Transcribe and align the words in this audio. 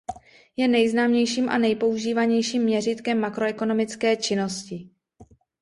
Je 0.57 0.67
nejznámějším 0.67 1.49
a 1.49 1.57
nejpoužívanějším 1.57 2.63
měřítkem 2.63 3.19
makroekonomické 3.19 4.15
činnosti. 4.15 4.89